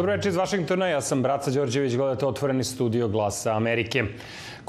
Dobro 0.00 0.12
večer 0.12 0.30
iz 0.30 0.36
Vašingtona, 0.36 0.86
ja 0.86 1.00
sam 1.00 1.22
Braca 1.22 1.50
Đorđević, 1.50 1.96
gledate 1.96 2.26
otvoreni 2.26 2.64
studio 2.64 3.08
Glasa 3.08 3.56
Amerike. 3.56 4.04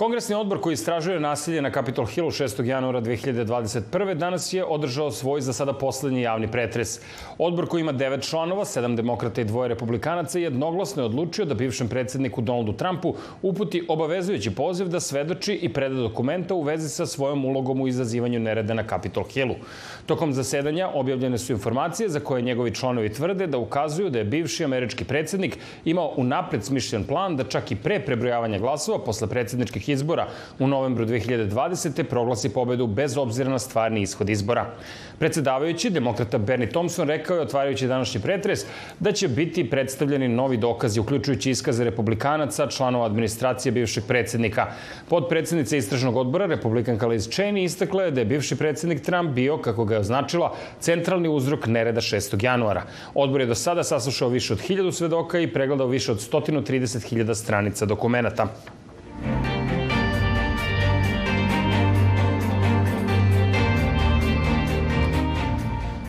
Kongresni 0.02 0.36
odbor 0.36 0.62
koji 0.62 0.74
istražuje 0.74 1.20
nasilje 1.20 1.62
na 1.62 1.72
Capitol 1.72 2.06
Hillu 2.06 2.32
6. 2.32 2.64
januara 2.66 3.02
2021. 3.02 4.14
danas 4.14 4.54
je 4.54 4.64
održao 4.66 5.12
svoj 5.12 5.42
za 5.42 5.54
sada 5.54 5.74
poslednji 5.74 6.22
javni 6.22 6.52
pretres. 6.52 7.00
Odbor 7.38 7.68
koji 7.68 7.82
ima 7.82 7.92
devet 7.92 8.24
članova, 8.30 8.66
sedam 8.66 8.96
demokrata 8.96 9.42
i 9.42 9.46
dvoje 9.46 9.70
republikanaca, 9.70 10.40
jednoglasno 10.40 11.02
je 11.02 11.06
odlučio 11.06 11.46
da 11.46 11.54
bivšem 11.54 11.90
predsedniku 11.90 12.42
Donaldu 12.42 12.74
Trumpu 12.74 13.14
uputi 13.42 13.84
obavezujući 13.88 14.56
poziv 14.56 14.88
da 14.88 15.00
svedoči 15.00 15.54
i 15.54 15.70
preda 15.74 15.96
dokumenta 15.96 16.54
u 16.54 16.64
vezi 16.64 16.90
sa 16.90 17.06
svojom 17.06 17.46
ulogom 17.46 17.82
u 17.82 17.88
izazivanju 17.88 18.40
nereda 18.40 18.74
na 18.74 18.84
Capitol 18.90 19.24
Hillu. 19.24 19.56
Tokom 20.06 20.34
zasedanja 20.34 20.90
objavljene 20.94 21.38
su 21.38 21.54
informacije 21.54 22.10
za 22.10 22.20
koje 22.20 22.42
njegovi 22.42 22.74
članovi 22.74 23.14
tvrde 23.14 23.48
da 23.48 23.58
ukazuju 23.58 24.10
da 24.10 24.20
je 24.20 24.26
bivši 24.26 24.64
američki 24.64 25.04
predsednik 25.04 25.58
imao 25.86 26.14
unapred 26.18 26.64
smišljen 26.64 27.04
plan 27.04 27.38
da 27.38 27.44
čak 27.44 27.72
i 27.72 27.76
pre 27.76 28.00
prebrojavanja 28.00 28.60
glasova 28.60 29.00
posle 29.00 29.28
predsedničkih 29.28 29.91
izbora 29.92 30.28
u 30.60 30.68
novembru 30.68 31.06
2020. 31.06 32.04
proglasi 32.04 32.50
pobedu 32.50 32.88
bez 32.88 33.18
obzira 33.18 33.50
na 33.50 33.60
stvarni 33.60 34.02
ishod 34.02 34.30
izbora. 34.30 34.66
Predsedavajući, 35.20 35.90
demokrata 35.90 36.38
Bernie 36.38 36.70
Thompson 36.70 37.08
rekao 37.08 37.36
je, 37.36 37.42
otvarajući 37.42 37.88
današnji 37.88 38.22
pretres, 38.22 38.66
da 39.00 39.12
će 39.12 39.28
biti 39.28 39.70
predstavljeni 39.70 40.28
novi 40.28 40.58
dokazi, 40.58 41.00
uključujući 41.00 41.52
iskaze 41.52 41.84
republikanaca, 41.84 42.68
članova 42.68 43.06
administracije 43.06 43.72
bivšeg 43.72 44.04
predsednika. 44.08 44.68
Podpredsednica 45.10 45.78
istražnog 45.78 46.18
odbora, 46.18 46.46
republikanka 46.46 47.08
Liz 47.08 47.30
Cheney, 47.30 47.64
istakla 47.64 48.04
je 48.04 48.12
da 48.12 48.22
je 48.22 48.26
bivši 48.26 48.56
predsednik 48.56 49.02
Trump 49.02 49.32
bio, 49.32 49.58
kako 49.58 49.86
ga 49.86 49.94
je 49.94 50.00
označila, 50.00 50.56
centralni 50.80 51.30
uzrok 51.30 51.68
nereda 51.68 52.02
6. 52.02 52.44
januara. 52.44 52.84
Odbor 53.14 53.42
je 53.42 53.48
do 53.48 53.56
sada 53.56 53.84
saslušao 53.84 54.30
više 54.30 54.54
od 54.54 54.60
1000 54.70 54.92
svedoka 54.92 55.40
i 55.40 55.54
pregledao 55.54 55.88
više 55.88 56.12
od 56.12 56.18
130.000 56.32 57.36
stranica 57.36 57.86
dokumenta. 57.86 58.48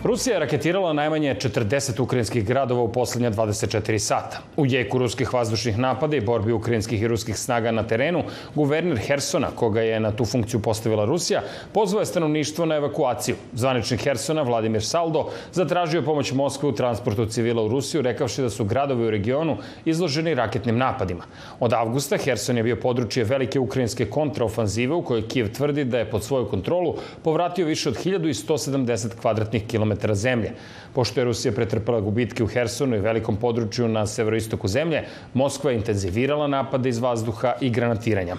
Rusija 0.04 0.34
je 0.34 0.40
raketirala 0.40 0.92
najmanje 0.92 1.34
40 1.34 2.00
ukrajinskih 2.02 2.46
gradova 2.46 2.82
u 2.82 2.92
poslednja 2.92 3.30
24 3.30 3.98
sata. 3.98 4.40
U 4.56 4.66
jeku 4.66 4.98
ruskih 4.98 5.34
vazdušnih 5.34 5.78
napada 5.78 6.16
i 6.16 6.20
borbi 6.20 6.52
ukrajinskih 6.52 7.02
i 7.02 7.08
ruskih 7.08 7.38
snaga 7.38 7.70
na 7.70 7.82
terenu, 7.86 8.24
guverner 8.54 8.98
Hersona, 8.98 9.50
koga 9.54 9.80
je 9.80 10.00
na 10.00 10.10
tu 10.10 10.24
funkciju 10.24 10.60
postavila 10.60 11.04
Rusija, 11.04 11.42
pozvao 11.72 12.00
je 12.00 12.06
stanovništvo 12.06 12.66
na 12.66 12.76
evakuaciju. 12.76 13.36
Zvaničnik 13.52 14.00
Hersona, 14.00 14.42
Vladimir 14.42 14.84
Saldo, 14.84 15.28
zatražio 15.52 15.98
je 15.98 16.04
pomoć 16.04 16.32
Moskve 16.32 16.68
u 16.68 16.74
transportu 16.74 17.26
civila 17.26 17.62
u 17.62 17.68
Rusiju, 17.68 18.02
rekavši 18.02 18.42
da 18.42 18.50
su 18.50 18.64
gradovi 18.64 19.06
u 19.06 19.10
regionu 19.10 19.56
izloženi 19.84 20.34
raketnim 20.34 20.78
napadima. 20.78 21.24
Od 21.60 21.72
avgusta 21.72 22.16
Herson 22.16 22.56
je 22.56 22.62
bio 22.62 22.76
područje 22.76 23.24
velike 23.24 23.60
ukrajinske 23.60 24.06
kontraofanzive 24.06 24.94
u 24.94 25.02
kojoj 25.02 25.28
Kijev 25.28 25.52
tvrdi 25.52 25.84
da 25.84 25.98
je 25.98 26.10
pod 26.10 26.24
svoju 26.24 26.48
kontrolu 26.48 26.96
povratio 27.22 27.66
više 27.66 27.88
od 27.88 28.04
1170 28.04 29.20
kvadratnih 29.20 29.66
kilometara 29.66 29.91
km 29.96 30.14
zemlje. 30.14 30.52
Pošto 30.94 31.20
je 31.20 31.24
Rusija 31.24 31.52
pretrpala 31.52 32.00
gubitke 32.00 32.44
u 32.44 32.46
Hersonu 32.46 32.96
i 32.96 33.00
velikom 33.00 33.36
području 33.36 33.88
na 33.88 34.06
severoistoku 34.06 34.68
zemlje, 34.68 35.04
Moskva 35.34 35.70
je 35.70 35.76
intenzivirala 35.76 36.46
napade 36.46 36.88
iz 36.88 36.98
vazduha 36.98 37.54
i 37.60 37.70
granatiranja. 37.70 38.36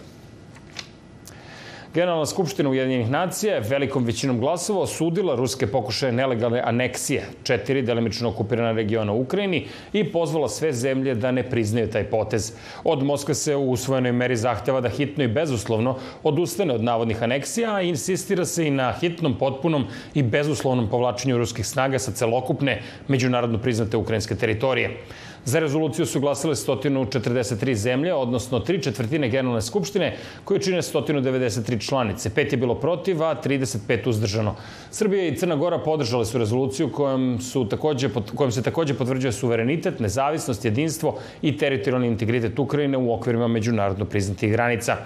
Generalna 1.94 2.26
skupština 2.26 2.70
Ujedinjenih 2.70 3.10
nacija 3.10 3.54
je 3.54 3.62
velikom 3.70 4.06
većinom 4.06 4.40
glasova 4.40 4.82
osudila 4.82 5.36
ruske 5.36 5.68
pokušaje 5.68 6.12
nelegalne 6.12 6.62
aneksije 6.66 7.26
četiri 7.44 7.82
delimično 7.82 8.30
okupirana 8.30 8.72
regiona 8.72 9.12
u 9.14 9.22
Ukrajini 9.22 9.68
i 9.94 10.04
pozvala 10.12 10.50
sve 10.50 10.72
zemlje 10.74 11.16
da 11.16 11.32
ne 11.32 11.44
priznaju 11.44 11.92
taj 11.92 12.04
potez. 12.04 12.54
Od 12.84 13.04
Moskve 13.04 13.34
se 13.34 13.56
u 13.56 13.72
usvojenoj 13.72 14.12
meri 14.12 14.36
zahteva 14.36 14.82
da 14.82 14.90
hitno 14.90 15.24
i 15.24 15.28
bezuslovno 15.28 15.96
odustane 16.24 16.74
od 16.74 16.84
navodnih 16.84 17.24
aneksija, 17.24 17.76
a 17.76 17.82
insistira 17.82 18.46
se 18.46 18.68
i 18.68 18.72
na 18.72 18.94
hitnom, 19.02 19.38
potpunom 19.38 19.86
i 20.14 20.24
bezuslovnom 20.24 20.90
povlačenju 20.90 21.38
ruskih 21.38 21.66
snaga 21.66 22.00
sa 22.00 22.12
celokupne 22.12 22.82
međunarodno 23.08 23.58
priznate 23.58 23.98
ukrajinske 23.98 24.36
teritorije. 24.36 24.98
Za 25.46 25.60
rezoluciju 25.60 26.06
su 26.06 26.20
glasale 26.20 26.56
143 26.56 27.74
zemlje, 27.74 28.14
odnosno 28.14 28.60
tri 28.60 28.82
četvrtine 28.82 29.30
Generalne 29.30 29.62
skupštine, 29.62 30.16
koje 30.44 30.60
čine 30.60 30.82
193 30.82 31.88
članice. 31.88 32.30
Pet 32.30 32.52
je 32.52 32.58
bilo 32.58 32.76
protiv, 32.76 33.24
a 33.24 33.36
35 33.44 34.08
uzdržano. 34.10 34.56
Srbija 34.92 35.28
i 35.28 35.36
Crna 35.36 35.56
Gora 35.56 35.80
podržale 35.80 36.26
su 36.26 36.38
rezoluciju 36.38 36.92
kojom, 36.92 37.40
su 37.42 37.66
takođe, 37.70 38.10
kojom 38.36 38.52
se 38.52 38.64
takođe 38.64 38.94
potvrđuje 38.94 39.32
suverenitet, 39.32 40.00
nezavisnost, 40.00 40.66
jedinstvo 40.66 41.20
i 41.42 41.58
teritorijalni 41.58 42.08
integritet 42.08 42.60
Ukrajine 42.60 42.98
u 42.98 43.14
okvirima 43.14 43.48
međunarodno 43.48 44.06
priznatih 44.06 44.52
granica. 44.52 44.98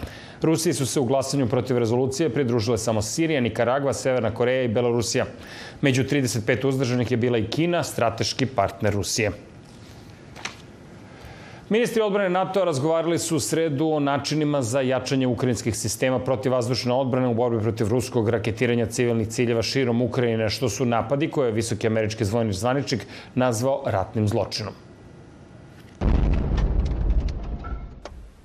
Rusiji 0.41 0.73
su 0.73 0.85
se 0.85 0.99
u 0.99 1.05
glasanju 1.05 1.47
protiv 1.47 1.77
rezolucije 1.77 2.29
pridružile 2.29 2.77
samo 2.77 3.01
Sirija, 3.01 3.41
Nikaragva, 3.41 3.93
Severna 3.93 4.33
Koreja 4.33 4.63
i 4.63 4.67
Belorusija. 4.67 5.25
Među 5.81 6.03
35 6.03 6.67
uzdržanih 6.67 7.11
je 7.11 7.17
bila 7.17 7.37
i 7.37 7.47
Kina, 7.47 7.83
strateški 7.83 8.45
partner 8.45 8.93
Rusije. 8.93 9.31
Ministri 11.69 12.01
odbrane 12.01 12.29
NATO 12.29 12.65
razgovarali 12.65 13.19
su 13.19 13.35
u 13.35 13.39
sredu 13.39 13.87
o 13.87 13.99
načinima 13.99 14.61
za 14.61 14.81
jačanje 14.81 15.27
ukrajinskih 15.27 15.75
sistema 15.75 16.19
protiv 16.19 16.51
vazdušne 16.51 16.93
odbrane 16.93 17.27
u 17.27 17.33
borbi 17.33 17.59
protiv 17.61 17.87
ruskog 17.87 18.29
raketiranja 18.29 18.85
civilnih 18.85 19.27
ciljeva 19.27 19.61
širom 19.61 20.01
Ukrajine, 20.01 20.49
što 20.49 20.69
su 20.69 20.85
napadi 20.85 21.31
koje 21.31 21.47
je 21.47 21.51
visoki 21.51 21.87
američki 21.87 22.25
zvojni 22.25 22.53
zvaničnik 22.53 23.07
nazvao 23.35 23.83
ratnim 23.85 24.27
zločinom. 24.27 24.73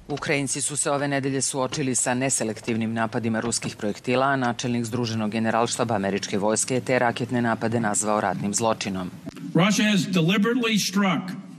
Ukrajinci 0.08 0.60
su 0.60 0.76
se 0.76 0.90
ove 0.90 1.08
nedelje 1.08 1.42
suočili 1.42 1.94
sa 1.94 2.14
neselektivnim 2.14 2.92
napadima 2.92 3.40
ruskih 3.40 3.76
projektila, 3.76 4.26
a 4.26 4.36
načelnik 4.36 4.84
Združenog 4.84 5.30
generalštaba 5.30 5.94
američke 5.94 6.38
vojske 6.38 6.74
je 6.74 6.80
te 6.80 6.98
raketne 6.98 7.42
napade 7.42 7.80
nazvao 7.80 8.20
ratnim 8.20 8.54
zločinom. 8.54 9.10
Russia 9.54 9.90
has 9.90 10.00
deliberately 10.00 10.78
struck 10.90 11.51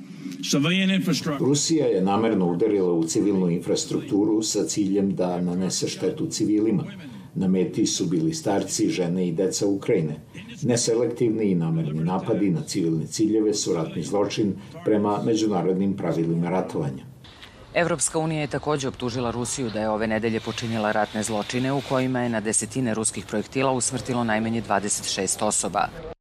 Rusija 1.39 1.85
je 1.85 2.01
namerno 2.01 2.45
udarila 2.45 2.93
u 2.93 3.03
civilnu 3.03 3.49
infrastrukturu 3.49 4.41
sa 4.41 4.63
ciljem 4.63 5.15
da 5.15 5.41
nanese 5.41 5.87
štetu 5.87 6.27
civilima. 6.27 6.83
Na 7.35 7.47
meti 7.47 7.85
su 7.85 8.05
bili 8.05 8.33
starci, 8.33 8.89
žene 8.89 9.27
i 9.27 9.31
deca 9.31 9.67
Ukrajine. 9.67 10.19
Neselektivni 10.61 11.51
i 11.51 11.55
namerni 11.55 12.03
napadi 12.03 12.49
na 12.49 12.61
civilne 12.61 13.07
ciljeve 13.07 13.53
su 13.53 13.73
ratni 13.73 14.03
zločin 14.03 14.55
prema 14.85 15.23
međunarodnim 15.25 15.97
pravilima 15.97 16.49
ratovanja. 16.49 17.03
Evropska 17.73 18.19
unija 18.19 18.41
je 18.41 18.47
takođe 18.47 18.87
optužila 18.87 19.31
Rusiju 19.31 19.69
da 19.69 19.79
je 19.79 19.89
ove 19.89 20.07
nedelje 20.07 20.39
počinjela 20.39 20.91
ratne 20.91 21.23
zločine 21.23 21.71
u 21.71 21.81
kojima 21.89 22.19
je 22.19 22.29
na 22.29 22.39
desetine 22.39 22.93
ruskih 22.93 23.25
projektila 23.25 23.71
usmrtilo 23.71 24.23
najmanje 24.23 24.61
26 24.61 25.45
osoba. 25.45 26.12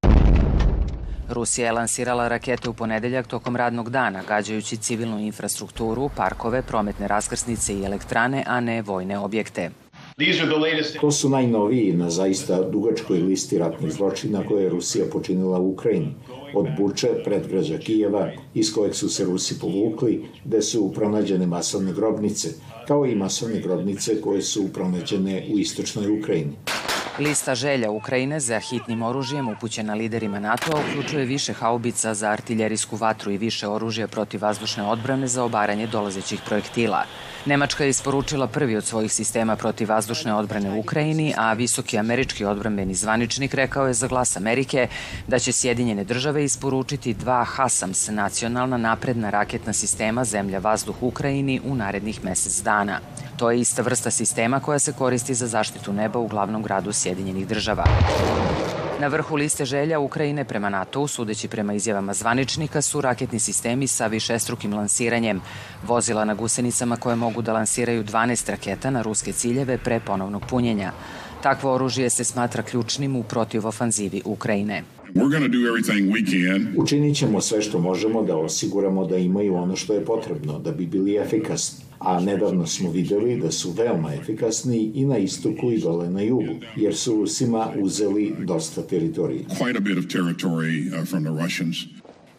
Rusija 1.32 1.66
je 1.66 1.72
lansirala 1.72 2.28
rakete 2.28 2.68
u 2.68 2.72
ponedeljak 2.72 3.26
tokom 3.26 3.56
radnog 3.56 3.90
dana, 3.90 4.22
gađajući 4.28 4.76
civilnu 4.76 5.18
infrastrukturu, 5.20 6.10
parkove, 6.16 6.62
prometne 6.62 7.08
raskrsnice 7.08 7.74
i 7.74 7.84
elektrane, 7.84 8.44
a 8.46 8.60
ne 8.60 8.82
vojne 8.82 9.18
objekte. 9.18 9.70
To 11.00 11.10
su 11.10 11.28
najnoviji 11.28 11.92
na 11.92 12.10
zaista 12.10 12.62
dugačkoj 12.62 13.18
listi 13.18 13.58
ratnih 13.58 13.92
zločina 13.92 14.46
koje 14.48 14.62
je 14.62 14.70
Rusija 14.70 15.04
počinila 15.12 15.58
u 15.58 15.70
Ukrajini. 15.70 16.14
Od 16.54 16.66
Buče, 16.78 17.08
predgrađa 17.24 17.78
Kijeva, 17.78 18.30
iz 18.54 18.74
kojeg 18.74 18.94
su 18.94 19.08
se 19.08 19.24
Rusi 19.24 19.58
povukli, 19.60 20.24
gde 20.44 20.62
su 20.62 20.92
pronađene 20.94 21.46
masovne 21.46 21.92
grobnice, 21.92 22.48
kao 22.88 23.06
i 23.06 23.14
masovne 23.14 23.60
grobnice 23.60 24.20
koje 24.20 24.42
su 24.42 24.72
pronađene 24.72 25.46
u 25.54 25.58
istočnoj 25.58 26.18
Ukrajini. 26.18 26.52
Lista 27.18 27.54
želja 27.54 27.90
Ukrajine 27.90 28.40
za 28.40 28.58
hitnim 28.58 29.02
oružjem 29.02 29.48
upućena 29.48 29.94
liderima 29.94 30.38
NATO 30.40 30.80
uključuje 30.80 31.24
više 31.24 31.52
haubica 31.52 32.14
za 32.14 32.30
artiljerijsku 32.30 32.96
vatru 32.96 33.32
i 33.32 33.38
više 33.38 33.68
oružja 33.68 34.08
protiv 34.08 34.42
vazdušne 34.42 34.82
odbrane 34.82 35.26
za 35.26 35.44
obaranje 35.44 35.86
dolazećih 35.86 36.40
projektila. 36.46 37.04
Nemačka 37.46 37.84
je 37.84 37.90
isporučila 37.90 38.46
prvi 38.46 38.76
od 38.76 38.84
svojih 38.84 39.12
sistema 39.12 39.56
protiv 39.56 39.88
vazdušne 39.88 40.34
odbrane 40.34 40.70
u 40.70 40.80
Ukrajini, 40.80 41.34
a 41.36 41.52
visoki 41.52 41.98
američki 41.98 42.44
odbrambeni 42.44 42.94
zvaničnik 42.94 43.54
rekao 43.54 43.86
je 43.86 43.94
za 43.94 44.06
glas 44.06 44.36
Amerike 44.36 44.88
da 45.26 45.38
će 45.38 45.52
Sjedinjene 45.52 46.04
države 46.04 46.44
isporučiti 46.44 47.14
dva 47.14 47.44
HASAMS 47.44 48.08
nacionalna 48.08 48.76
napredna 48.76 49.30
raketna 49.30 49.72
sistema 49.72 50.24
zemlja 50.24 50.58
vazduh 50.58 51.02
Ukrajini 51.02 51.60
u 51.64 51.74
narednih 51.74 52.24
mesec 52.24 52.62
dana. 52.62 53.00
To 53.42 53.50
je 53.50 53.60
ista 53.60 53.82
vrsta 53.82 54.10
sistema 54.10 54.60
koja 54.60 54.78
se 54.78 54.92
koristi 54.92 55.34
za 55.34 55.46
zaštitu 55.46 55.92
neba 55.92 56.18
u 56.18 56.26
glavnom 56.26 56.62
gradu 56.62 56.92
Sjedinjenih 56.92 57.48
država. 57.48 57.84
Na 59.00 59.06
vrhu 59.06 59.36
liste 59.36 59.64
želja 59.64 59.98
Ukrajine 59.98 60.44
prema 60.44 60.68
NATO-u, 60.68 61.08
sudeći 61.08 61.48
prema 61.48 61.74
izjavama 61.74 62.14
zvaničnika, 62.14 62.82
su 62.82 63.00
raketni 63.00 63.38
sistemi 63.38 63.86
sa 63.86 64.06
višestrukim 64.06 64.74
lansiranjem, 64.74 65.40
vozila 65.86 66.24
na 66.24 66.34
gusenicama 66.34 66.96
koje 66.96 67.16
mogu 67.16 67.42
da 67.42 67.52
lansiraju 67.52 68.04
12 68.04 68.50
raketa 68.50 68.90
na 68.90 69.02
ruske 69.02 69.32
ciljeve 69.32 69.78
pre 69.78 70.00
ponovnog 70.00 70.42
punjenja. 70.50 70.92
Takvo 71.42 71.74
oružje 71.74 72.10
se 72.10 72.24
smatra 72.24 72.62
ključnim 72.62 73.16
u 73.16 73.22
protivofanzivi 73.22 74.22
Ukrajine. 74.24 74.82
Učinit 76.76 77.16
ćemo 77.16 77.40
sve 77.40 77.62
što 77.62 77.78
možemo 77.78 78.22
da 78.22 78.36
osiguramo 78.36 79.06
da 79.06 79.16
imaju 79.16 79.54
ono 79.54 79.76
što 79.76 79.94
je 79.94 80.04
potrebno 80.04 80.58
da 80.58 80.72
bi 80.72 80.86
bili 80.86 81.16
efikasni 81.16 81.84
a 82.04 82.20
nedavno 82.20 82.66
smo 82.66 82.90
videli 82.90 83.40
da 83.40 83.50
su 83.50 83.70
veoma 83.70 84.14
efikasni 84.14 84.90
i 84.94 85.04
na 85.04 85.18
istoku 85.18 85.72
i 85.72 85.80
dole 85.80 86.10
na 86.10 86.22
jugu, 86.22 86.54
jer 86.76 86.94
su 86.94 87.16
Rusima 87.16 87.72
uzeli 87.78 88.34
dosta 88.38 88.82
teritorije. 88.82 89.44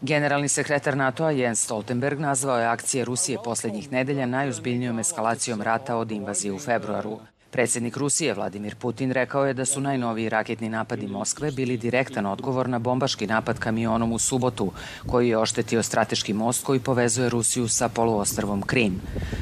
Generalni 0.01 0.47
sekretar 0.47 0.97
NATO-a 0.97 1.31
Jens 1.31 1.63
Stoltenberg 1.63 2.19
nazvao 2.19 2.59
je 2.59 2.65
akcije 2.65 3.05
Rusije 3.05 3.37
poslednjih 3.43 3.91
nedelja 3.91 4.25
najuzbiljnijom 4.25 4.99
eskalacijom 4.99 5.61
rata 5.61 5.95
od 5.95 6.11
invazije 6.11 6.53
u 6.53 6.59
februaru. 6.59 7.19
Predsednik 7.53 7.97
Rusije 7.97 8.33
Vladimir 8.33 8.75
Putin 8.75 9.11
rekao 9.11 9.45
je 9.45 9.53
da 9.53 9.65
su 9.65 9.81
najnoviji 9.81 10.29
raketni 10.29 10.69
napadi 10.69 11.07
Moskve 11.07 11.51
bili 11.51 11.77
direktan 11.77 12.25
odgovor 12.25 12.69
na 12.69 12.79
bombaški 12.79 13.27
napad 13.27 13.59
kamionom 13.59 14.11
u 14.11 14.19
subotu, 14.19 14.71
koji 15.07 15.29
je 15.29 15.38
oštetio 15.38 15.83
strateški 15.83 16.33
most 16.33 16.65
koji 16.65 16.79
povezuje 16.79 17.29
Rusiju 17.29 17.67
sa 17.67 17.89
poluostrvom 17.89 18.61
Krim. 18.61 19.01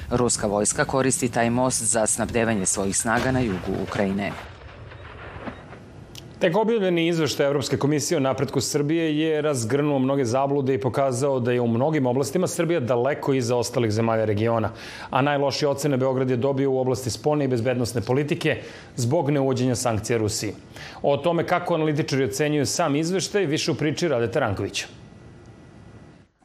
Ruska 0.09 0.47
vojska 0.47 0.85
koristi 0.85 1.29
taj 1.29 1.49
most 1.49 1.83
za 1.83 2.05
snabdevanje 2.07 2.65
svojih 2.65 2.97
snaga 2.97 3.31
na 3.31 3.39
jugu 3.39 3.83
Ukrajine. 3.83 4.31
Tek 6.41 6.55
objavljeni 6.57 7.07
izveštaj 7.07 7.45
Evropske 7.45 7.77
komisije 7.77 8.17
o 8.17 8.19
napretku 8.19 8.61
Srbije 8.61 9.17
je 9.17 9.41
razgrnuo 9.41 9.99
mnoge 9.99 10.25
zablude 10.25 10.73
i 10.73 10.79
pokazao 10.81 11.39
da 11.39 11.51
je 11.51 11.61
u 11.61 11.67
mnogim 11.67 12.05
oblastima 12.05 12.47
Srbija 12.47 12.79
daleko 12.79 13.33
iza 13.33 13.55
ostalih 13.55 13.91
zemalja 13.91 14.25
regiona, 14.25 14.71
a 15.09 15.21
najlošije 15.21 15.69
ocene 15.69 15.97
Beograd 15.97 16.29
je 16.29 16.37
dobio 16.37 16.71
u 16.71 16.79
oblasti 16.79 17.09
spolne 17.09 17.45
i 17.45 17.47
bezbednostne 17.47 18.01
politike 18.01 18.55
zbog 18.95 19.29
neuvođenja 19.29 19.75
sankcija 19.75 20.17
Rusiji. 20.17 20.53
O 21.01 21.17
tome 21.17 21.45
kako 21.47 21.75
analitičari 21.75 22.23
ocenjuju 22.23 22.65
sam 22.65 22.95
izveštaj 22.95 23.45
više 23.45 23.71
u 23.71 23.75
priči 23.75 24.07
Radeta 24.07 24.39
Rankovića. 24.39 25.00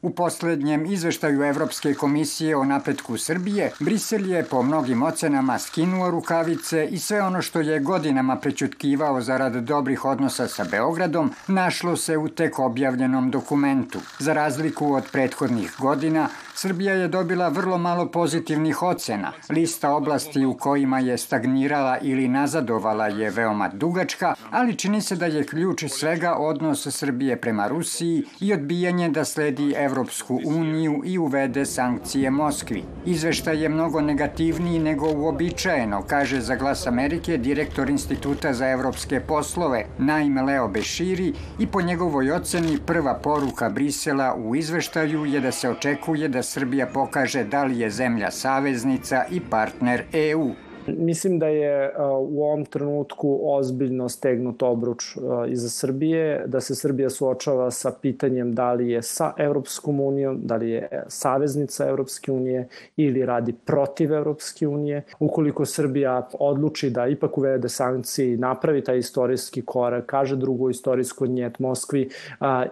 U 0.01 0.09
poslednjem 0.09 0.85
izveštaju 0.85 1.43
Evropske 1.43 1.93
komisije 1.93 2.55
o 2.55 2.63
napretku 2.63 3.17
Srbije, 3.17 3.71
Brisel 3.79 4.29
je 4.29 4.43
po 4.43 4.61
mnogim 4.63 5.03
ocenama 5.03 5.59
skinuo 5.59 6.09
rukavice 6.11 6.87
i 6.91 6.99
sve 6.99 7.21
ono 7.21 7.41
što 7.41 7.59
je 7.59 7.79
godinama 7.79 8.35
prećutkivao 8.35 9.21
zarad 9.21 9.53
dobrih 9.53 10.05
odnosa 10.05 10.47
sa 10.47 10.65
Beogradom, 10.71 11.31
našlo 11.47 11.95
se 11.95 12.17
u 12.17 12.27
tek 12.29 12.59
objavljenom 12.59 13.31
dokumentu. 13.31 13.99
Za 14.19 14.33
razliku 14.33 14.93
od 14.93 15.03
prethodnih 15.11 15.75
godina, 15.79 16.29
Srbija 16.55 16.93
je 16.93 17.07
dobila 17.07 17.47
vrlo 17.47 17.77
malo 17.77 18.05
pozitivnih 18.11 18.83
ocena. 18.83 19.31
Lista 19.49 19.91
oblasti 19.91 20.45
u 20.45 20.53
kojima 20.53 20.99
je 20.99 21.17
stagnirala 21.17 21.97
ili 22.01 22.27
nazadovala 22.27 23.07
je 23.07 23.29
veoma 23.29 23.69
dugačka, 23.73 24.33
ali 24.51 24.75
čini 24.75 25.01
se 25.01 25.15
da 25.15 25.25
je 25.25 25.45
ključ 25.45 25.83
svega 25.87 26.33
odnos 26.33 26.87
Srbije 26.91 27.41
prema 27.41 27.67
Rusiji 27.67 28.23
i 28.39 28.53
odbijanje 28.53 29.09
da 29.09 29.25
sledi 29.25 29.75
Evropsku 29.87 30.39
uniju 30.45 31.01
i 31.05 31.17
uvede 31.17 31.65
sankcije 31.65 32.31
Moskvi. 32.31 32.83
Izveštaj 33.05 33.63
je 33.63 33.69
mnogo 33.69 34.01
negativniji 34.01 34.79
nego 34.79 35.11
uobičajeno, 35.11 36.03
kaže 36.07 36.41
za 36.41 36.55
glas 36.55 36.87
Amerike 36.87 37.37
direktor 37.37 37.89
Instituta 37.89 38.53
za 38.53 38.69
evropske 38.69 39.19
poslove 39.19 39.85
Naime 39.97 40.41
Leo 40.41 40.67
Beširi 40.67 41.33
i 41.59 41.67
po 41.67 41.81
njegovoj 41.81 42.31
oceni 42.31 42.77
prva 42.85 43.13
poruka 43.13 43.69
Brisela 43.69 44.35
u 44.35 44.55
izveštaju 44.55 45.25
je 45.25 45.39
da 45.39 45.51
se 45.51 45.69
očekuje 45.69 46.27
da 46.27 46.43
Srbija 46.43 46.87
pokaže 46.87 47.43
da 47.43 47.63
li 47.63 47.79
je 47.79 47.89
zemlja 47.89 48.31
saveznica 48.31 49.25
i 49.31 49.39
partner 49.39 50.03
EU. 50.13 50.66
Mislim 50.87 51.39
da 51.39 51.47
je 51.47 51.93
u 52.19 52.43
ovom 52.43 52.65
trenutku 52.65 53.39
ozbiljno 53.43 54.09
stegnut 54.09 54.63
obruč 54.63 55.17
iza 55.47 55.69
Srbije, 55.69 56.43
da 56.47 56.61
se 56.61 56.75
Srbija 56.75 57.09
suočava 57.09 57.71
sa 57.71 57.91
pitanjem 58.01 58.53
da 58.53 58.73
li 58.73 58.89
je 58.89 59.01
sa 59.03 59.33
Evropskom 59.37 59.99
unijom, 59.99 60.39
da 60.43 60.55
li 60.55 60.69
je 60.69 61.03
saveznica 61.07 61.89
Evropske 61.89 62.31
unije 62.31 62.67
ili 62.97 63.25
radi 63.25 63.53
protiv 63.65 64.13
Evropske 64.13 64.67
unije. 64.67 65.03
Ukoliko 65.19 65.65
Srbija 65.65 66.27
odluči 66.39 66.89
da 66.89 67.07
ipak 67.07 67.37
uvede 67.37 67.69
sankcije 67.69 68.33
i 68.33 68.37
napravi 68.37 68.83
taj 68.83 68.97
istorijski 68.97 69.61
korak, 69.61 70.05
kaže 70.05 70.35
drugu 70.35 70.69
istorijsku 70.69 71.25
njet 71.25 71.59
Moskvi 71.59 72.09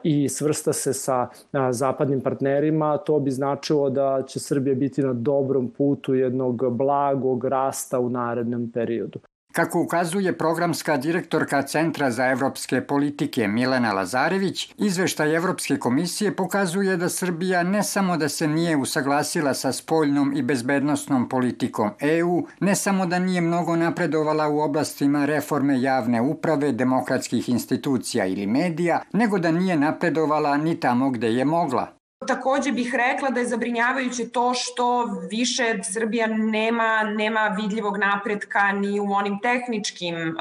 i 0.03 0.29
svrsta 0.29 0.73
se 0.73 0.93
sa 0.93 1.27
zapadnim 1.71 2.21
partnerima, 2.21 2.97
to 2.97 3.19
bi 3.19 3.31
značilo 3.31 3.89
da 3.89 4.23
će 4.27 4.39
Srbija 4.39 4.75
biti 4.75 5.01
na 5.01 5.13
dobrom 5.13 5.69
putu 5.69 6.15
jednog 6.15 6.75
blagog 6.75 7.45
rasta 7.45 7.99
u 8.05 8.09
narednom 8.09 8.71
periodu. 8.71 9.19
Kako 9.55 9.81
ukazuje 9.81 10.37
programska 10.37 10.97
direktorka 10.97 11.61
Centra 11.61 12.11
za 12.11 12.25
evropske 12.25 12.81
politike 12.81 13.47
Milena 13.47 13.93
Lazarević, 13.93 14.73
izveštaj 14.77 15.35
Evropske 15.35 15.77
komisije 15.77 16.35
pokazuje 16.35 16.97
da 16.97 17.09
Srbija 17.09 17.63
ne 17.63 17.83
samo 17.83 18.17
da 18.17 18.29
se 18.29 18.47
nije 18.47 18.77
usaglasila 18.77 19.53
sa 19.53 19.71
spoljnom 19.71 20.33
i 20.37 20.41
bezbednostnom 20.41 21.29
politikom 21.29 21.89
EU, 21.99 22.43
ne 22.59 22.75
samo 22.75 23.05
da 23.05 23.19
nije 23.19 23.41
mnogo 23.41 23.75
napredovala 23.75 24.49
u 24.49 24.59
oblastima 24.59 25.25
reforme 25.25 25.81
javne 25.81 26.21
uprave, 26.21 26.71
demokratskih 26.71 27.49
institucija 27.49 28.25
ili 28.25 28.47
medija, 28.47 29.01
nego 29.13 29.39
da 29.39 29.51
nije 29.51 29.77
napredovala 29.77 30.57
ni 30.57 30.79
tamo 30.79 31.09
gde 31.09 31.33
je 31.33 31.45
mogla. 31.45 31.94
Takođe 32.27 32.71
bih 32.71 32.95
rekla 32.95 33.29
da 33.29 33.39
je 33.39 33.47
zabrinjavajuće 33.47 34.29
to 34.29 34.53
što 34.53 35.05
više 35.29 35.63
Srbija 35.83 36.27
nema, 36.27 37.03
nema 37.03 37.55
vidljivog 37.57 37.97
napretka 37.97 38.71
ni 38.71 38.99
u 38.99 39.13
onim 39.13 39.39
tehničkim 39.39 40.15
uh, 40.15 40.35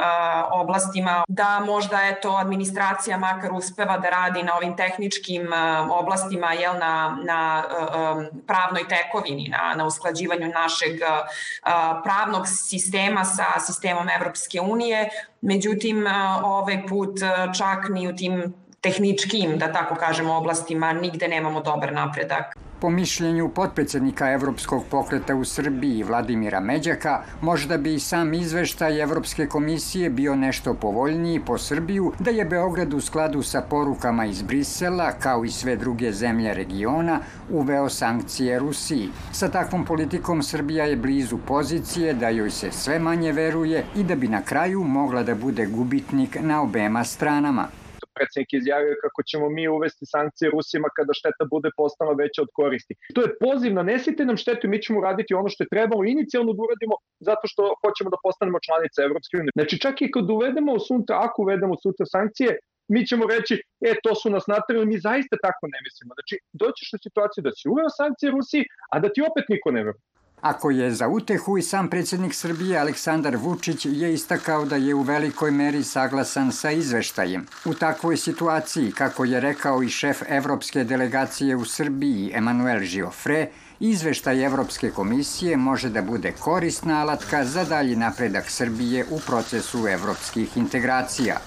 oblastima, 0.52 1.25
da 1.28 1.62
možda 1.66 1.98
eto 2.02 2.31
administracija 2.31 3.19
makar 3.19 3.52
uspeva 3.52 3.98
da 3.98 4.08
radi 4.08 4.42
na 4.42 4.56
ovim 4.56 4.76
tehničkim 4.76 5.42
uh, 5.42 5.90
oblastima, 5.90 6.52
jel, 6.52 6.75
na, 6.78 7.19
na 7.25 7.64
um, 7.64 8.42
pravnoj 8.46 8.84
tekovini, 8.88 9.48
na, 9.48 9.75
na 9.76 9.86
usklađivanju 9.86 10.48
našeg 10.48 10.92
uh, 10.92 12.02
pravnog 12.04 12.42
sistema 12.46 13.25
sa 13.25 13.60
sistemom 13.60 14.08
Evropske 14.08 14.60
unije. 14.60 15.08
Međutim, 15.40 16.06
ovaj 16.44 16.86
put 16.86 17.19
čak 17.58 17.88
ni 17.88 18.08
u 18.08 18.16
tim 18.16 18.54
tehničkim, 18.84 19.58
da 19.58 19.72
tako 19.72 19.94
kažemo, 19.94 20.36
oblastima 20.36 20.92
nigde 20.92 21.28
nemamo 21.28 21.60
dobar 21.60 21.92
napredak. 21.92 22.56
Po 22.81 22.90
mišljenju 22.90 23.48
potpredsednika 23.48 24.31
Evropskog 24.31 24.84
pokreta 24.90 25.34
u 25.34 25.44
Srbiji 25.44 26.02
Vladimira 26.02 26.60
Međaka, 26.60 27.22
možda 27.41 27.79
bi 27.79 27.94
i 27.94 28.00
sam 28.00 28.34
izveštaj 28.34 29.00
Evropske 29.03 29.46
komisije 29.46 30.10
bio 30.10 30.34
nešto 30.36 30.74
povoljniji 30.74 31.41
po 31.46 31.58
Srbiju, 31.58 32.12
da 32.19 32.31
je 32.31 32.44
Beograd 32.44 32.94
u 32.94 33.00
skladu 33.00 33.43
sa 33.43 33.62
porukama 33.70 34.26
iz 34.26 34.43
Brisela, 34.43 35.12
kao 35.12 35.44
i 35.44 35.50
sve 35.50 35.76
druge 35.76 36.12
zemlje 36.12 36.55
regiona, 36.55 37.20
uveo 37.50 37.88
sankcije 37.88 38.58
Rusiji. 38.58 39.08
Sa 39.32 39.48
takvom 39.48 39.84
politikom 39.84 40.43
Srbija 40.43 40.84
je 40.84 40.96
blizu 40.96 41.38
pozicije 41.38 42.12
da 42.14 42.29
joj 42.29 42.50
se 42.50 42.72
sve 42.72 42.98
manje 42.98 43.32
veruje 43.32 43.84
i 43.96 44.05
da 44.05 44.14
bi 44.14 44.29
na 44.29 44.43
kraju 44.43 44.84
mogla 44.84 45.22
da 45.22 45.34
bude 45.34 45.67
gubitnik 45.67 46.36
na 46.41 46.62
obema 46.62 47.05
stranama 47.05 47.69
predsednik 48.16 48.52
izjavio 48.52 48.94
kako 49.04 49.20
ćemo 49.30 49.46
mi 49.56 49.68
uvesti 49.68 50.04
sankcije 50.14 50.50
Rusima 50.56 50.88
kada 50.96 51.12
šteta 51.20 51.44
bude 51.54 51.68
postala 51.80 52.12
veća 52.22 52.40
od 52.46 52.50
koristi. 52.58 52.94
To 53.14 53.20
je 53.24 53.34
poziv, 53.44 53.70
nanesite 53.80 54.24
nam 54.24 54.36
štetu 54.36 54.66
i 54.66 54.72
mi 54.74 54.82
ćemo 54.84 55.00
raditi 55.08 55.34
ono 55.34 55.48
što 55.52 55.60
je 55.64 55.72
trebalo 55.74 56.02
inicijalno 56.04 56.52
da 56.52 56.60
uradimo 56.66 56.94
zato 57.28 57.44
što 57.52 57.62
hoćemo 57.82 58.08
da 58.14 58.22
postanemo 58.26 58.58
članica 58.66 58.98
Evropske 59.08 59.34
unije. 59.40 59.52
Znači 59.58 59.74
čak 59.84 59.96
i 60.02 60.10
kad 60.14 60.30
uvedemo 60.30 60.78
sutra, 60.88 61.14
ako 61.26 61.42
uvedemo 61.42 61.74
sutra 61.84 62.06
sankcije, 62.06 62.50
mi 62.88 63.06
ćemo 63.06 63.24
reći, 63.26 63.54
e, 63.88 63.94
to 64.02 64.14
su 64.14 64.30
nas 64.30 64.44
natrali, 64.46 64.86
mi 64.86 64.98
zaista 64.98 65.36
tako 65.46 65.64
ne 65.74 65.78
mislimo. 65.86 66.10
Znači, 66.18 66.34
doćeš 66.52 66.88
u 66.92 66.98
situaciju 67.06 67.42
da 67.46 67.52
si 67.58 67.68
uveo 67.68 67.88
sankcije 68.00 68.30
Rusiji, 68.30 68.62
a 68.92 69.00
da 69.02 69.08
ti 69.12 69.20
opet 69.30 69.44
niko 69.48 69.70
ne 69.70 69.82
veruje. 69.84 70.02
Ako 70.44 70.70
je 70.70 70.91
za 70.94 71.08
utehu 71.08 71.58
i 71.58 71.63
sam 71.63 71.89
predsjednik 71.89 72.34
Srbije 72.34 72.79
Aleksandar 72.79 73.36
Vučić 73.36 73.86
je 73.86 74.15
istakao 74.15 74.65
da 74.65 74.77
je 74.77 74.94
u 74.94 75.03
velikoj 75.03 75.51
meri 75.51 75.84
saglasan 75.84 76.53
sa 76.53 76.70
izveštajem. 76.70 77.46
U 77.65 77.74
takvoj 77.74 78.17
situaciji, 78.17 78.93
kako 78.93 79.24
je 79.24 79.41
rekao 79.41 79.82
i 79.82 79.89
šef 79.89 80.22
evropske 80.29 80.84
delegacije 80.84 81.56
u 81.56 81.65
Srbiji 81.65 82.31
Emanuel 82.34 82.81
Giofre, 82.81 83.48
izveštaj 83.81 84.44
Evropske 84.44 84.91
komisije 84.91 85.56
može 85.56 85.89
da 85.89 86.03
bude 86.03 86.32
korisna 86.32 87.01
alatka 87.01 87.44
za 87.44 87.65
dalji 87.65 87.96
napredak 87.96 88.51
Srbije 88.51 89.06
u 89.10 89.20
procesu 89.27 89.89
evropskih 89.89 90.56
integracija. 90.56 91.41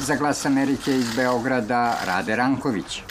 Za 0.00 0.16
glas 0.16 0.46
Amerike 0.46 0.96
iz 0.96 1.16
Beograda, 1.16 1.98
Rade 2.06 2.36
Ranković. 2.36 3.02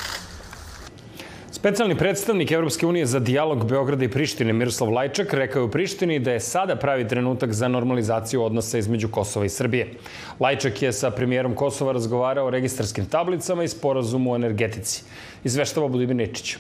Specijalni 1.62 1.98
predstavnik 1.98 2.52
Evropske 2.52 2.86
unije 2.86 3.06
za 3.06 3.20
dijalog 3.20 3.70
Beograda 3.70 4.06
i 4.06 4.10
Prištine 4.10 4.54
Miroslav 4.54 4.94
Lajčak 4.94 5.34
rekao 5.34 5.60
je 5.60 5.64
u 5.64 5.72
Prištini 5.72 6.20
da 6.20 6.32
je 6.32 6.40
sada 6.40 6.76
pravi 6.76 7.08
trenutak 7.08 7.54
za 7.54 7.68
normalizaciju 7.68 8.44
odnosa 8.44 8.78
između 8.78 9.08
Kosova 9.08 9.46
i 9.46 9.50
Srbije. 9.50 9.94
Lajčak 10.40 10.82
je 10.82 10.94
sa 10.94 11.12
premijerom 11.12 11.56
Kosova 11.56 11.92
razgovarao 11.92 12.48
o 12.48 12.50
registarskim 12.50 13.06
tablicama 13.06 13.64
i 13.64 13.68
sporazumu 13.68 14.34
o 14.34 14.36
energetici. 14.36 15.04
Izveštava 15.44 15.88
Budimir 15.88 16.16
Nečić. 16.16 16.58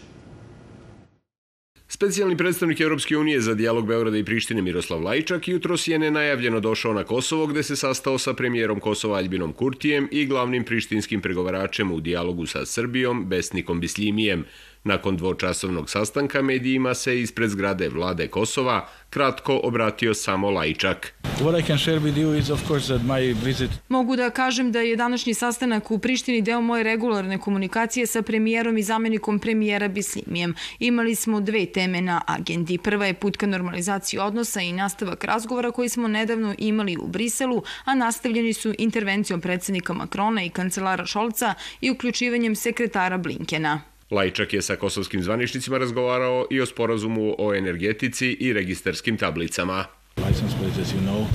Specijalni 1.88 2.38
predstavnik 2.38 2.79
Evropske 2.81 3.17
unije 3.17 3.41
za 3.41 3.53
dijalog 3.53 3.88
Beograda 3.88 4.17
i 4.17 4.25
Prištine 4.25 4.62
Miroslav 4.62 5.03
Lajčak 5.03 5.48
jutros 5.48 5.88
je 5.88 6.00
nenajavljeno 6.00 6.60
došao 6.60 6.93
na 6.93 7.03
Kosovo 7.03 7.48
gde 7.48 7.63
se 7.63 7.75
sastao 7.75 8.17
sa 8.17 8.34
premijerom 8.34 8.79
Kosova 8.79 9.17
Aljbinom 9.17 9.53
Kurtijem 9.53 10.08
i 10.12 10.25
glavnim 10.25 10.63
prištinskim 10.63 11.22
pregovaračem 11.22 11.91
u 11.91 12.00
dijalogu 12.00 12.46
sa 12.46 12.65
Srbijom 12.65 13.25
Besnikom 13.29 13.79
Bislimijem. 13.79 14.46
Nakon 14.84 15.18
dvočasovnog 15.18 15.90
sastanka 15.90 16.42
medijima 16.42 16.94
se 16.94 17.22
ispred 17.22 17.50
zgrade 17.50 17.90
vlade 17.90 18.28
Kosova 18.28 18.88
kratko 19.10 19.60
obratio 19.64 20.14
samo 20.14 20.50
Lajčak. 20.50 21.14
Mogu 23.90 24.16
da 24.16 24.30
kažem 24.30 24.72
da 24.72 24.80
je 24.80 24.96
današnji 24.96 25.34
sastanak 25.34 25.92
u 25.92 26.00
Prištini 26.00 26.42
deo 26.42 26.62
moje 26.62 26.84
regularne 26.84 27.38
komunikacije 27.38 28.08
sa 28.08 28.22
premijerom 28.22 28.78
i 28.78 28.84
zamenikom 28.84 29.40
premijera 29.40 29.88
Bislimijem. 29.88 30.56
Imali 30.80 31.16
smo 31.16 31.42
dve 31.42 31.66
teme 31.66 32.02
na 32.02 32.22
agendi. 32.28 32.78
Prva 32.78 33.06
je 33.06 33.14
put 33.14 33.38
ka 33.38 33.48
normalizaciji 33.48 34.20
odnosa 34.20 34.62
i 34.62 34.74
nastavak 34.74 35.24
razgovora 35.24 35.72
koji 35.72 35.90
smo 35.90 36.08
nedavno 36.08 36.56
imali 36.58 36.98
u 36.98 37.08
Briselu, 37.08 37.64
a 37.86 37.96
nastavljeni 37.96 38.54
su 38.54 38.74
intervencijom 38.78 39.42
predsednika 39.42 39.94
Makrona 39.94 40.44
i 40.44 40.50
kancelara 40.50 41.06
Šolca 41.06 41.54
i 41.82 41.92
uključivanjem 41.92 42.56
sekretara 42.56 43.18
Blinkena. 43.18 43.91
Lajčak 44.12 44.53
je 44.53 44.62
sa 44.62 44.75
kosovskim 44.75 45.24
zvaničnicima 45.24 45.77
razgovarao 45.77 46.48
i 46.50 46.62
o 46.62 46.65
sporazumu 46.65 47.36
o 47.38 47.53
energetici 47.56 48.38
i 48.39 48.53
registarskim 48.53 49.18
tablicama. 49.18 49.86
License 50.18 50.56
as 50.82 50.94
you 50.94 51.00
know, 51.00 51.25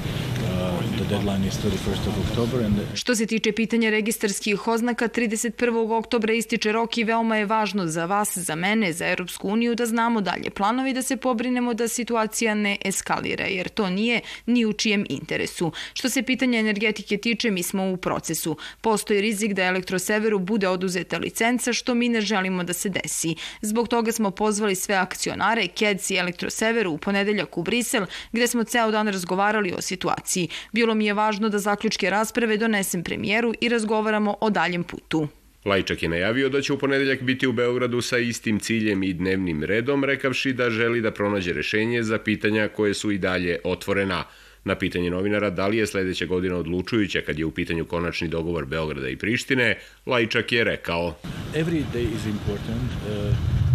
Što 2.95 3.15
se 3.15 3.27
tiče 3.27 3.53
pitanja 3.53 3.91
registarskih 3.91 4.69
oznaka, 4.69 5.09
31. 5.09 5.99
oktobra 5.99 6.33
ističe 6.33 6.73
rok 6.73 6.99
i 6.99 7.05
veoma 7.05 7.37
je 7.37 7.45
važno 7.47 7.87
za 7.87 8.07
vas, 8.07 8.39
za 8.39 8.55
mene, 8.55 8.93
za 8.93 9.07
Europsku 9.07 9.49
uniju 9.49 9.75
da 9.75 9.87
znamo 9.87 10.21
dalje 10.21 10.51
planovi 10.51 10.93
da 10.93 11.03
se 11.03 11.17
pobrinemo 11.17 11.75
da 11.75 11.89
situacija 11.89 12.55
ne 12.55 12.77
eskalira, 12.85 13.45
jer 13.45 13.69
to 13.69 13.91
nije 13.91 14.21
ni 14.47 14.67
u 14.67 14.73
čijem 14.73 15.07
interesu. 15.09 15.73
Što 15.95 16.09
se 16.09 16.23
pitanja 16.23 16.59
energetike 16.59 17.17
tiče, 17.17 17.51
mi 17.51 17.63
smo 17.63 17.91
u 17.91 17.97
procesu. 17.97 18.57
Postoji 18.81 19.21
rizik 19.21 19.53
da 19.53 19.65
Elektroseveru 19.65 20.39
bude 20.39 20.69
oduzeta 20.69 21.19
licenca, 21.19 21.73
što 21.73 21.95
mi 21.95 22.09
ne 22.09 22.21
želimo 22.21 22.65
da 22.65 22.73
se 22.73 22.89
desi. 22.89 23.35
Zbog 23.63 23.89
toga 23.89 24.13
smo 24.13 24.31
pozvali 24.31 24.75
sve 24.75 24.95
akcionare, 24.95 25.69
KEDS 25.69 26.11
i 26.11 26.17
Elektroseveru 26.17 26.91
u 26.91 26.99
ponedeljak 26.99 27.59
u 27.59 27.63
Brisel, 27.63 28.07
gde 28.33 28.47
smo 28.47 28.65
ceo 28.65 28.91
dan 28.91 29.09
razgovarali 29.09 29.73
o 29.73 29.83
situaciji. 29.83 30.49
Bilo 30.73 30.96
mi 30.97 31.07
je 31.07 31.15
važno 31.15 31.49
da 31.49 31.59
zaključke 31.59 32.11
rasprave 32.11 32.57
donesem 32.57 33.03
premijeru 33.03 33.53
i 33.61 33.69
razgovaramo 33.69 34.37
o 34.41 34.50
daljem 34.50 34.85
putu. 34.85 35.29
Lajčak 35.65 36.03
je 36.03 36.09
najavio 36.09 36.49
da 36.49 36.61
će 36.62 36.73
u 36.73 36.79
ponedeljak 36.79 37.23
biti 37.23 37.47
u 37.47 37.53
Beogradu 37.53 38.00
sa 38.00 38.19
istim 38.19 38.61
ciljem 38.61 39.03
i 39.03 39.12
dnevnim 39.12 39.65
redom, 39.65 40.05
rekavši 40.05 40.53
da 40.53 40.71
želi 40.71 41.00
da 41.00 41.11
pronađe 41.11 41.53
rešenje 41.53 42.03
za 42.03 42.19
pitanja 42.19 42.69
koje 42.69 42.95
su 42.95 43.11
i 43.11 43.19
dalje 43.19 43.59
otvorena. 43.65 44.25
Na 44.65 44.75
pitanje 44.75 45.11
novinara 45.11 45.50
da 45.50 45.67
li 45.67 45.76
je 45.76 45.87
sledeća 45.87 46.26
godina 46.26 46.57
odlučujuća 46.57 47.21
kad 47.21 47.38
je 47.38 47.45
u 47.45 47.50
pitanju 47.50 47.85
konačni 47.85 48.29
dogovor 48.29 48.65
Beograda 48.65 49.09
i 49.09 49.17
Prištine, 49.17 49.79
Lajčak 50.07 50.53
je 50.53 50.65
rekao 50.65 51.19
Every 51.55 51.83
day 51.95 52.07
is 52.17 52.26
important. 52.26 52.91
Uh... 53.07 53.65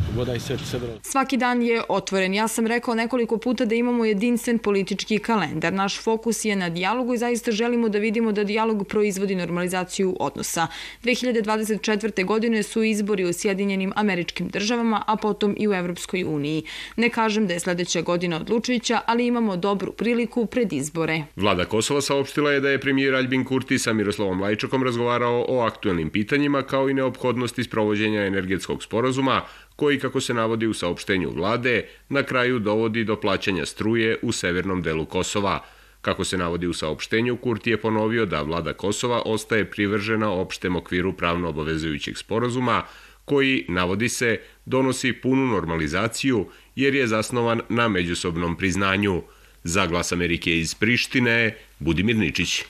Svaki 1.02 1.38
dan 1.38 1.62
je 1.62 1.82
otvoren. 1.90 2.34
Ja 2.34 2.48
sam 2.48 2.68
rekao 2.68 2.96
nekoliko 2.96 3.38
puta 3.38 3.66
da 3.66 3.76
imamo 3.76 4.06
jedinstven 4.06 4.60
politički 4.60 5.20
kalendar. 5.20 5.74
Naš 5.74 6.00
fokus 6.00 6.46
je 6.46 6.56
na 6.56 6.70
dijalogu 6.70 7.14
i 7.14 7.18
zaista 7.18 7.52
želimo 7.52 7.90
da 7.90 8.00
vidimo 8.00 8.32
da 8.32 8.44
dijalog 8.44 8.88
proizvodi 8.88 9.36
normalizaciju 9.36 10.18
odnosa. 10.20 10.68
2024. 11.04 12.26
godine 12.26 12.64
su 12.64 12.84
izbori 12.84 13.26
u 13.26 13.34
Sjedinjenim 13.34 13.94
američkim 13.96 14.48
državama, 14.48 15.04
a 15.08 15.16
potom 15.16 15.56
i 15.60 15.68
u 15.68 15.74
Evropskoj 15.74 16.24
uniji. 16.24 16.64
Ne 16.96 17.10
kažem 17.10 17.48
da 17.48 17.54
je 17.54 17.60
sledeća 17.60 18.02
godina 18.02 18.36
odlučujuća, 18.36 19.00
ali 19.06 19.26
imamo 19.26 19.58
dobru 19.58 19.92
priliku 19.92 20.46
pred 20.46 20.74
izbore. 20.74 21.24
Vlada 21.36 21.66
Kosova 21.66 22.02
saopštila 22.02 22.52
je 22.52 22.60
da 22.60 22.70
je 22.70 22.80
premijer 22.80 23.16
Aljbin 23.16 23.46
Kurti 23.46 23.80
sa 23.80 23.94
Miroslavom 23.94 24.42
Lajčakom 24.42 24.84
razgovarao 24.84 25.46
o 25.50 25.60
aktuelnim 25.60 26.10
pitanjima 26.10 26.64
kao 26.64 26.90
i 26.90 26.94
neophodnosti 26.94 27.64
sprovođenja 27.64 28.26
energetskog 28.26 28.84
sporazuma, 28.84 29.42
koji, 29.76 30.00
kako 30.00 30.22
se 30.22 30.34
navodi 30.34 30.68
u 30.68 30.74
saopštenju 30.74 31.32
vlade, 31.36 31.86
na 32.10 32.24
kraju 32.24 32.60
dovodi 32.60 33.04
do 33.04 33.20
plaćanja 33.20 33.66
struje 33.66 34.18
u 34.22 34.32
severnom 34.32 34.82
delu 34.82 35.06
Kosova. 35.06 35.60
Kako 36.02 36.24
se 36.24 36.38
navodi 36.38 36.68
u 36.68 36.74
saopštenju, 36.74 37.38
Kurti 37.38 37.70
je 37.70 37.82
ponovio 37.82 38.26
da 38.26 38.42
vlada 38.42 38.74
Kosova 38.74 39.22
ostaje 39.26 39.72
privržena 39.72 40.32
opštem 40.32 40.76
okviru 40.76 41.14
pravno 41.14 41.50
obavezujućeg 41.50 42.18
sporazuma, 42.18 42.84
koji, 43.26 43.66
navodi 43.70 44.10
se, 44.10 44.40
donosi 44.66 45.14
punu 45.14 45.46
normalizaciju 45.46 46.46
jer 46.76 46.96
je 46.96 47.08
zasnovan 47.08 47.62
na 47.70 47.88
međusobnom 47.88 48.58
priznanju. 48.58 49.22
Za 49.64 49.86
glas 49.86 50.12
Amerike 50.12 50.58
iz 50.60 50.76
Prištine, 50.76 51.58
Budimir 51.80 52.16
Ničić. 52.16 52.64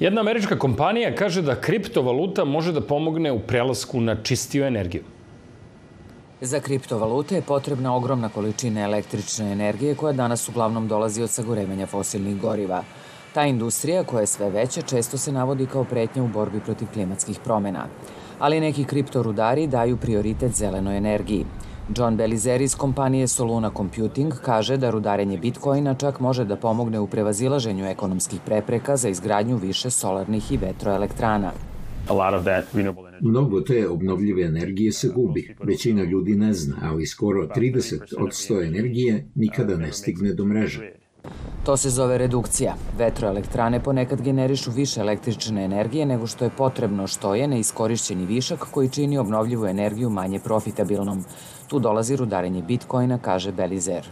Jedna 0.00 0.20
američka 0.20 0.58
kompanija 0.58 1.14
kaže 1.14 1.42
da 1.42 1.54
kriptovaluta 1.60 2.44
može 2.44 2.72
da 2.72 2.80
pomogne 2.80 3.32
u 3.32 3.38
prelasku 3.38 4.00
na 4.00 4.16
čistiju 4.22 4.64
energiju. 4.64 5.02
Za 6.40 6.60
kriptovalute 6.60 7.34
je 7.34 7.42
potrebna 7.42 7.94
ogromna 7.96 8.28
količina 8.28 8.80
električne 8.80 9.52
energije 9.52 9.94
koja 9.94 10.12
danas 10.12 10.48
uglavnom 10.48 10.88
dolazi 10.88 11.22
od 11.22 11.30
sagorevanja 11.30 11.86
fosilnih 11.86 12.40
goriva. 12.40 12.82
Ta 13.34 13.44
industrija, 13.46 14.04
koja 14.04 14.20
je 14.20 14.26
sve 14.26 14.50
veća, 14.50 14.82
često 14.82 15.18
se 15.18 15.32
navodi 15.32 15.66
kao 15.66 15.84
pretnja 15.84 16.22
u 16.22 16.28
borbi 16.28 16.60
protiv 16.60 16.88
klimatskih 16.92 17.38
promena. 17.44 17.86
Ali 18.38 18.60
neki 18.60 18.84
kriptorudari 18.84 19.66
daju 19.66 19.96
prioritet 19.96 20.52
zelenoj 20.52 20.96
energiji. 20.96 21.46
John 21.88 22.16
Belizer 22.16 22.60
iz 22.60 22.74
kompanije 22.74 23.28
Soluna 23.28 23.70
Computing 23.76 24.32
kaže 24.42 24.76
da 24.76 24.90
rudarenje 24.90 25.38
bitcoina 25.38 25.94
čak 25.94 26.20
može 26.20 26.44
da 26.44 26.56
pomogne 26.56 27.00
u 27.00 27.06
prevazilaženju 27.06 27.86
ekonomskih 27.86 28.40
prepreka 28.46 28.96
za 28.96 29.08
izgradnju 29.08 29.56
više 29.56 29.90
solarnih 29.90 30.52
i 30.52 30.56
vetroelektrana. 30.56 31.52
Mnogo 33.20 33.60
te 33.60 33.88
obnovljive 33.88 34.42
energije 34.42 34.92
se 34.92 35.08
gubi. 35.08 35.56
Većina 35.62 36.02
ljudi 36.02 36.34
ne 36.34 36.52
zna, 36.52 36.76
ali 36.82 37.06
skoro 37.06 37.46
30 37.46 38.00
od 38.18 38.28
100 38.28 38.66
energije 38.66 39.26
nikada 39.34 39.76
ne 39.76 39.92
stigne 39.92 40.32
do 40.32 40.44
mreže. 40.44 40.92
To 41.64 41.76
se 41.76 41.90
zove 41.90 42.18
redukcija. 42.18 42.74
Vetroelektrane 42.98 43.82
ponekad 43.82 44.22
generišu 44.22 44.70
više 44.70 45.00
električne 45.00 45.64
energije 45.64 46.06
nego 46.06 46.26
što 46.26 46.44
je 46.44 46.50
potrebno, 46.50 47.06
što 47.06 47.34
je 47.34 47.48
neiskorišćeni 47.48 48.26
višak 48.26 48.58
koji 48.70 48.88
čini 48.88 49.18
obnovljivu 49.18 49.66
energiju 49.66 50.10
manje 50.10 50.40
profitabilnom. 50.40 51.24
Tu 51.74 51.78
dolazi 51.78 52.16
rudarenje 52.16 52.62
bitcoina, 52.62 53.18
kaže 53.18 53.52
Belizer. 53.52 54.04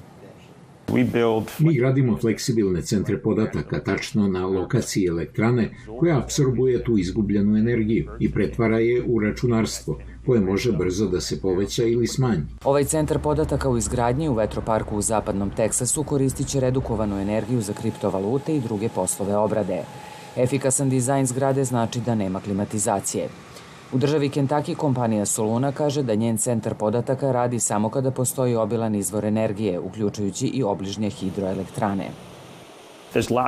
Mi 1.58 1.74
gradimo 1.74 2.16
fleksibilne 2.16 2.82
centre 2.82 3.18
podataka 3.18 3.80
tačno 3.80 4.28
na 4.28 4.46
lokaciji 4.46 5.06
elektrane 5.06 5.68
koja 5.98 6.18
absorbuje 6.18 6.84
tu 6.84 6.98
izgubljenu 6.98 7.56
energiju 7.56 8.06
i 8.20 8.32
pretvara 8.32 8.78
je 8.78 9.02
u 9.06 9.20
računarstvo 9.20 9.98
koje 10.26 10.40
može 10.40 10.72
brzo 10.72 11.06
da 11.06 11.20
se 11.20 11.40
poveća 11.40 11.84
ili 11.84 12.06
smanji. 12.06 12.42
Ovaj 12.64 12.84
centar 12.84 13.18
podataka 13.18 13.70
u 13.70 13.78
izgradnji 13.78 14.28
u 14.28 14.34
vetroparku 14.34 14.96
u 14.96 15.02
zapadnom 15.02 15.50
Teksasu 15.50 16.02
koristit 16.02 16.46
će 16.46 16.60
redukovanu 16.60 17.20
energiju 17.20 17.60
za 17.60 17.72
kriptovalute 17.72 18.56
i 18.56 18.60
druge 18.60 18.88
poslove 18.88 19.36
obrade. 19.36 19.82
Efikasan 20.36 20.90
dizajn 20.90 21.26
zgrade 21.26 21.64
znači 21.64 22.00
da 22.00 22.14
nema 22.14 22.40
klimatizacije. 22.40 23.28
U 23.92 23.98
državi 23.98 24.28
Kentucky 24.28 24.74
kompanija 24.74 25.26
Soluna 25.26 25.72
kaže 25.72 26.02
da 26.02 26.14
njen 26.14 26.38
centar 26.38 26.74
podataka 26.74 27.32
radi 27.32 27.60
samo 27.60 27.90
kada 27.90 28.10
postoji 28.10 28.54
obilan 28.54 28.94
izvor 28.94 29.24
energije, 29.24 29.80
uključujući 29.80 30.46
i 30.46 30.62
obližnje 30.62 31.10
hidroelektrane. 31.10 32.08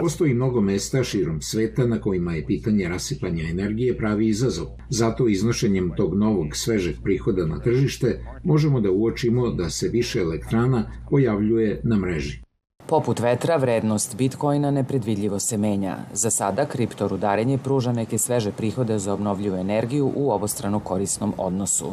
Postoji 0.00 0.34
mnogo 0.34 0.60
mesta 0.60 1.04
širom 1.04 1.40
sveta 1.40 1.86
na 1.86 2.00
kojima 2.00 2.34
je 2.34 2.46
pitanje 2.46 2.88
rasipanja 2.88 3.44
energije 3.50 3.96
pravi 3.96 4.28
izazov. 4.28 4.66
Zato 4.90 5.28
iznošenjem 5.28 5.92
tog 5.96 6.14
novog 6.14 6.56
svežeg 6.56 6.96
prihoda 7.02 7.46
na 7.46 7.60
tržište 7.60 8.20
možemo 8.42 8.80
da 8.80 8.90
uočimo 8.90 9.50
da 9.50 9.70
se 9.70 9.88
više 9.88 10.20
elektrana 10.20 10.90
pojavljuje 11.10 11.80
na 11.84 11.96
mreži. 11.96 12.43
Poput 12.86 13.20
vetra, 13.20 13.56
vrednost 13.56 14.16
bitcoina 14.16 14.70
nepredvidljivo 14.70 15.38
se 15.40 15.58
menja. 15.58 15.96
Za 16.12 16.30
sada 16.30 16.66
kriptorudarenje 16.66 17.58
pruža 17.58 17.92
neke 17.92 18.18
sveže 18.18 18.52
prihode 18.52 18.98
za 18.98 19.12
obnovljivu 19.12 19.56
energiju 19.56 20.12
u 20.16 20.30
obostrano 20.30 20.80
korisnom 20.80 21.34
odnosu. 21.38 21.92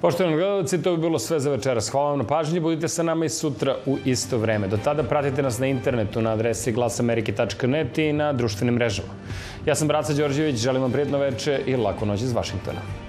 Poštovani 0.00 0.36
gledalci, 0.36 0.82
to 0.82 0.96
bi 0.96 1.02
bilo 1.02 1.18
sve 1.18 1.40
za 1.40 1.50
večeras. 1.50 1.88
Hvala 1.88 2.10
vam 2.10 2.18
na 2.18 2.24
pažnji, 2.24 2.60
budite 2.60 2.88
sa 2.88 3.02
nama 3.02 3.24
i 3.24 3.28
sutra 3.28 3.76
u 3.86 3.96
isto 4.04 4.38
vreme. 4.38 4.68
Do 4.68 4.76
tada 4.76 5.02
pratite 5.02 5.42
nas 5.42 5.58
na 5.58 5.66
internetu 5.66 6.20
na 6.20 6.32
adresi 6.32 6.72
glasamerike.net 6.72 7.98
i 7.98 8.12
na 8.12 8.32
društvenim 8.32 8.74
mrežama. 8.74 9.08
Ja 9.66 9.74
sam 9.74 9.88
Braca 9.88 10.12
Đorđević, 10.12 10.56
želim 10.56 10.82
vam 10.82 10.92
prijetno 10.92 11.18
veče 11.18 11.60
i 11.66 11.76
laku 11.76 12.06
noć 12.06 12.22
iz 12.22 12.32
Vašingtona. 12.32 13.05